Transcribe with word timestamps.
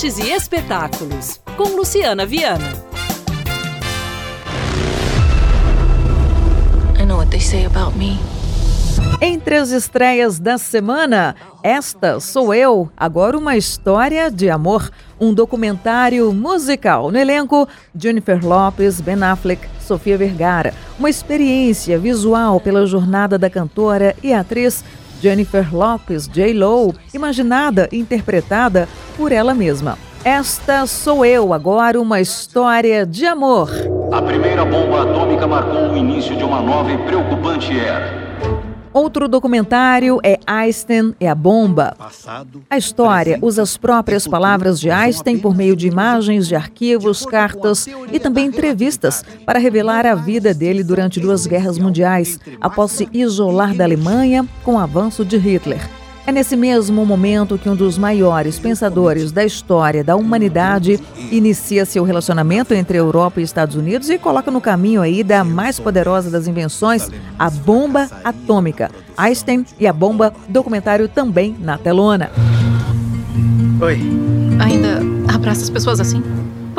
artes 0.00 0.18
e 0.18 0.30
espetáculos, 0.30 1.38
com 1.58 1.76
Luciana 1.76 2.24
Viana. 2.24 2.72
I 6.98 7.04
know 7.04 7.18
what 7.18 7.30
they 7.30 7.40
say 7.40 7.66
about 7.66 7.98
me. 7.98 8.18
Entre 9.20 9.56
as 9.56 9.70
estreias 9.70 10.38
da 10.38 10.56
semana, 10.56 11.36
esta 11.62 12.18
sou 12.18 12.54
eu, 12.54 12.90
agora 12.96 13.36
uma 13.36 13.58
história 13.58 14.30
de 14.30 14.48
amor, 14.48 14.90
um 15.20 15.34
documentário 15.34 16.32
musical. 16.32 17.10
No 17.10 17.18
elenco, 17.18 17.68
Jennifer 17.94 18.42
Lopes, 18.42 19.02
Ben 19.02 19.22
Affleck, 19.22 19.68
Sofia 19.80 20.16
Vergara. 20.16 20.72
Uma 20.98 21.10
experiência 21.10 21.98
visual 21.98 22.58
pela 22.58 22.86
jornada 22.86 23.36
da 23.36 23.50
cantora 23.50 24.16
e 24.22 24.32
atriz 24.32 24.82
Jennifer 25.20 25.74
Lopes, 25.74 26.26
J-Lo, 26.26 26.94
imaginada 27.12 27.86
e 27.92 27.98
interpretada 27.98 28.88
por 29.20 29.32
ela 29.32 29.52
mesma. 29.52 29.98
Esta 30.24 30.86
sou 30.86 31.26
eu, 31.26 31.52
agora 31.52 32.00
uma 32.00 32.22
história 32.22 33.04
de 33.04 33.26
amor. 33.26 33.70
A 34.10 34.22
primeira 34.22 34.64
bomba 34.64 35.02
atômica 35.02 35.46
marcou 35.46 35.90
o 35.90 35.96
início 35.96 36.34
de 36.34 36.42
uma 36.42 36.62
nova 36.62 36.90
e 36.90 36.96
preocupante 37.04 37.78
era. 37.78 38.18
Outro 38.94 39.28
documentário 39.28 40.20
é 40.24 40.40
Einstein 40.46 41.14
e 41.20 41.26
a 41.26 41.34
Bomba. 41.34 41.94
A 42.70 42.78
história 42.78 43.38
usa 43.42 43.60
as 43.62 43.76
próprias 43.76 44.26
palavras 44.26 44.80
de 44.80 44.90
Einstein 44.90 45.38
por 45.38 45.54
meio 45.54 45.76
de 45.76 45.86
imagens 45.86 46.48
de 46.48 46.56
arquivos, 46.56 47.26
cartas 47.26 47.86
e 48.10 48.18
também 48.18 48.46
entrevistas 48.46 49.22
para 49.44 49.58
revelar 49.58 50.06
a 50.06 50.14
vida 50.14 50.54
dele 50.54 50.82
durante 50.82 51.20
duas 51.20 51.46
guerras 51.46 51.76
mundiais, 51.76 52.40
após 52.58 52.92
se 52.92 53.06
isolar 53.12 53.74
da 53.74 53.84
Alemanha 53.84 54.48
com 54.64 54.76
o 54.76 54.78
avanço 54.78 55.26
de 55.26 55.36
Hitler. 55.36 55.99
É 56.30 56.32
nesse 56.32 56.54
mesmo 56.54 57.04
momento 57.04 57.58
que 57.58 57.68
um 57.68 57.74
dos 57.74 57.98
maiores 57.98 58.56
pensadores 58.56 59.32
da 59.32 59.44
história 59.44 60.04
da 60.04 60.14
humanidade 60.14 61.00
inicia 61.28 61.84
seu 61.84 62.04
relacionamento 62.04 62.72
entre 62.72 62.96
Europa 62.96 63.40
e 63.40 63.42
Estados 63.42 63.74
Unidos 63.74 64.08
e 64.08 64.16
coloca 64.16 64.48
no 64.48 64.60
caminho 64.60 65.02
aí 65.02 65.24
da 65.24 65.42
mais 65.42 65.80
poderosa 65.80 66.30
das 66.30 66.46
invenções, 66.46 67.10
a 67.36 67.50
bomba 67.50 68.08
atômica. 68.22 68.92
Einstein 69.16 69.66
e 69.76 69.88
a 69.88 69.92
bomba, 69.92 70.32
documentário 70.48 71.08
também 71.08 71.56
na 71.58 71.76
telona. 71.76 72.30
Oi. 73.80 73.98
Ainda 74.60 75.00
abraça 75.34 75.62
as 75.62 75.70
pessoas 75.70 75.98
assim? 75.98 76.22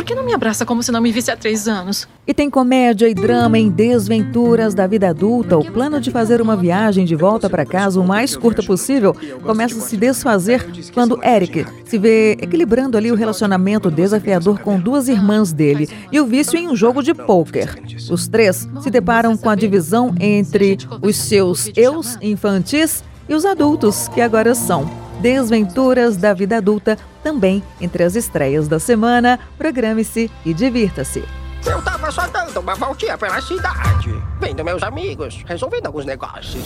Por 0.00 0.06
que 0.06 0.14
não 0.14 0.24
me 0.24 0.32
abraça 0.32 0.64
como 0.64 0.82
se 0.82 0.90
não 0.90 1.02
me 1.02 1.12
visse 1.12 1.30
há 1.30 1.36
três 1.36 1.68
anos? 1.68 2.08
E 2.26 2.32
tem 2.32 2.48
comédia 2.48 3.06
e 3.06 3.12
drama 3.12 3.58
em 3.58 3.68
Desventuras 3.68 4.72
da 4.72 4.86
Vida 4.86 5.10
Adulta. 5.10 5.58
O 5.58 5.70
plano 5.70 6.00
de 6.00 6.10
fazer 6.10 6.40
uma 6.40 6.56
viagem 6.56 7.04
de 7.04 7.14
volta 7.14 7.50
para 7.50 7.66
casa 7.66 8.00
o 8.00 8.06
mais 8.06 8.34
curta 8.34 8.62
possível 8.62 9.14
começa 9.42 9.76
a 9.76 9.80
se 9.82 9.98
desfazer 9.98 10.66
quando 10.94 11.22
Eric 11.22 11.66
se 11.84 11.98
vê 11.98 12.32
equilibrando 12.40 12.96
ali 12.96 13.12
o 13.12 13.14
relacionamento 13.14 13.90
desafiador 13.90 14.60
com 14.60 14.80
duas 14.80 15.06
irmãs 15.06 15.52
dele 15.52 15.86
e 16.10 16.18
o 16.18 16.24
vício 16.24 16.58
em 16.58 16.66
um 16.66 16.74
jogo 16.74 17.02
de 17.02 17.12
pôquer. 17.12 17.78
Os 18.10 18.26
três 18.26 18.66
se 18.80 18.90
deparam 18.90 19.36
com 19.36 19.50
a 19.50 19.54
divisão 19.54 20.14
entre 20.18 20.78
os 21.02 21.14
seus 21.14 21.70
eus 21.76 22.16
infantis 22.22 23.04
e 23.28 23.34
os 23.34 23.44
adultos 23.44 24.08
que 24.08 24.22
agora 24.22 24.54
são. 24.54 25.09
Desventuras 25.20 26.16
da 26.16 26.32
Vida 26.32 26.56
Adulta, 26.56 26.96
também 27.22 27.62
entre 27.78 28.02
as 28.02 28.14
estreias 28.14 28.66
da 28.66 28.78
semana. 28.78 29.38
Programe-se 29.58 30.30
e 30.46 30.54
divirta-se. 30.54 31.22
Eu 31.66 31.82
tava 31.82 32.10
só 32.10 32.26
dando 32.26 32.58
uma 32.58 32.74
voltinha 32.74 33.18
pela 33.18 33.38
cidade, 33.42 34.10
vendo 34.40 34.64
meus 34.64 34.82
amigos, 34.82 35.42
resolvendo 35.46 35.86
alguns 35.86 36.06
negócios. 36.06 36.64